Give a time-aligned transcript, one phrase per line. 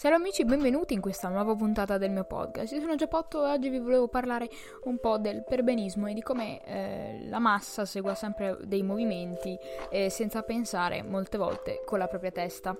[0.00, 2.72] Salve amici, benvenuti in questa nuova puntata del mio podcast.
[2.72, 4.48] Io sono Giappotto e oggi vi volevo parlare
[4.84, 9.54] un po' del perbenismo e di come eh, la massa segua sempre dei movimenti
[9.90, 12.74] eh, senza pensare molte volte con la propria testa.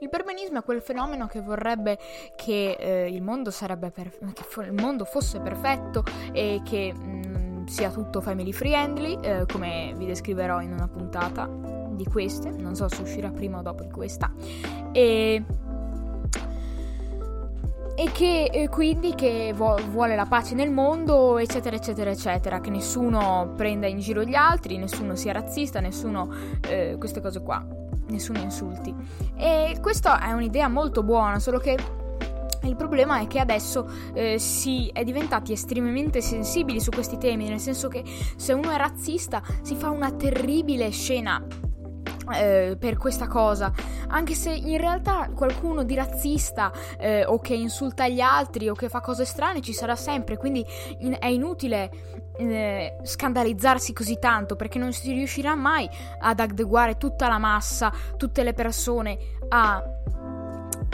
[0.00, 1.96] Il perbenismo è quel fenomeno che vorrebbe
[2.34, 7.66] che, eh, il, mondo per- che fo- il mondo fosse perfetto e che mh, mm,
[7.66, 11.48] sia tutto family friendly, eh, come vi descriverò in una puntata
[11.92, 14.32] di queste, non so se uscirà prima o dopo di questa.
[14.90, 15.44] E
[18.02, 23.52] e che eh, quindi che vuole la pace nel mondo, eccetera, eccetera, eccetera, che nessuno
[23.56, 26.28] prenda in giro gli altri, nessuno sia razzista, nessuno
[26.68, 27.64] eh, queste cose qua,
[28.08, 28.92] nessuno insulti.
[29.36, 31.78] E questa è un'idea molto buona, solo che
[32.64, 37.60] il problema è che adesso eh, si è diventati estremamente sensibili su questi temi, nel
[37.60, 38.02] senso che
[38.34, 41.40] se uno è razzista si fa una terribile scena
[42.30, 43.72] eh, per questa cosa,
[44.08, 48.88] anche se in realtà qualcuno di razzista eh, o che insulta gli altri o che
[48.88, 50.64] fa cose strane ci sarà sempre, quindi
[50.98, 51.90] in- è inutile
[52.36, 55.88] eh, scandalizzarsi così tanto perché non si riuscirà mai
[56.20, 59.82] ad adeguare tutta la massa, tutte le persone a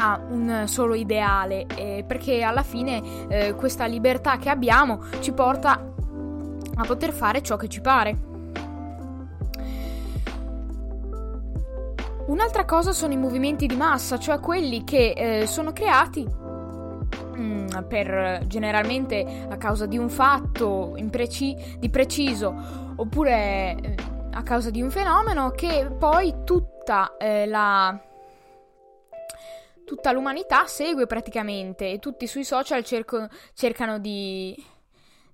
[0.00, 1.66] a un solo ideale.
[2.06, 7.66] Perché alla fine eh, questa libertà che abbiamo ci porta a poter fare ciò che
[7.68, 8.27] ci pare.
[12.28, 18.44] Un'altra cosa sono i movimenti di massa, cioè quelli che eh, sono creati mm, per
[18.46, 22.54] generalmente a causa di un fatto impreci- di preciso
[22.96, 23.94] oppure eh,
[24.32, 27.98] a causa di un fenomeno che poi tutta eh, la
[29.86, 34.54] tutta l'umanità segue praticamente e tutti sui social cerco- cercano di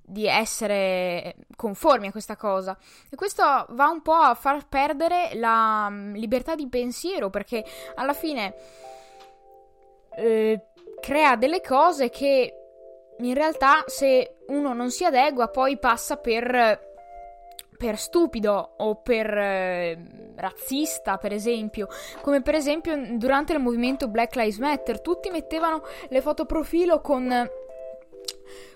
[0.07, 2.77] di essere conformi a questa cosa.
[3.11, 8.13] E questo va un po' a far perdere la mm, libertà di pensiero perché alla
[8.13, 8.55] fine
[10.17, 10.61] eh,
[11.01, 12.55] crea delle cose che
[13.19, 16.93] in realtà se uno non si adegua poi passa per
[17.77, 19.99] per stupido o per eh,
[20.37, 21.89] razzista, per esempio,
[22.23, 27.29] come per esempio durante il movimento Black Lives Matter, tutti mettevano le foto profilo con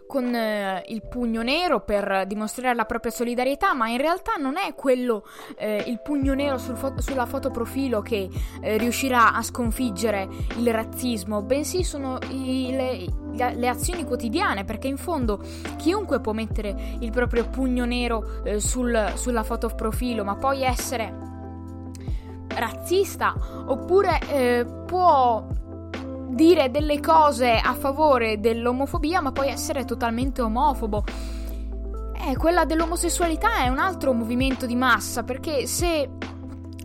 [0.06, 4.74] con eh, il pugno nero per dimostrare la propria solidarietà, ma in realtà non è
[4.74, 5.24] quello
[5.56, 8.28] eh, il pugno nero sul fo- sulla fotoprofilo che
[8.60, 14.96] eh, riuscirà a sconfiggere il razzismo, bensì sono i, le, le, azioni quotidiane, perché in
[14.96, 15.40] fondo
[15.76, 21.26] chiunque può mettere il proprio pugno nero eh, sul, sulla fotoprofilo, ma poi essere
[22.48, 23.34] razzista
[23.66, 25.46] oppure eh, può
[26.38, 31.02] dire delle cose a favore dell'omofobia, ma poi essere totalmente omofobo.
[32.14, 36.08] Eh, quella dell'omosessualità è un altro movimento di massa, perché se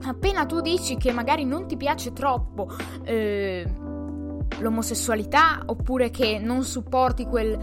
[0.07, 2.67] appena tu dici che magari non ti piace troppo
[3.03, 3.63] eh,
[4.57, 7.55] l'omosessualità, oppure che non supporti quel,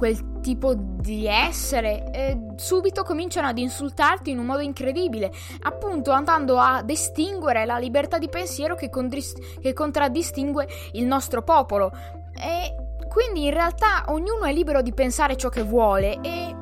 [0.00, 5.30] quel tipo di essere, eh, subito cominciano ad insultarti in un modo incredibile,
[5.64, 11.92] appunto andando a distinguere la libertà di pensiero che, condris- che contraddistingue il nostro popolo.
[12.34, 16.56] E quindi in realtà ognuno è libero di pensare ciò che vuole e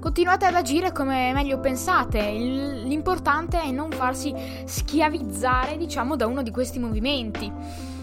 [0.00, 2.22] continuate ad agire come meglio pensate.
[2.30, 8.00] L'importante è non farsi schiavizzare, diciamo, da uno di questi movimenti.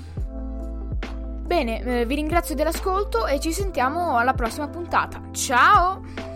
[1.50, 5.20] Bene, eh, vi ringrazio dell'ascolto e ci sentiamo alla prossima puntata.
[5.32, 6.29] Ciao!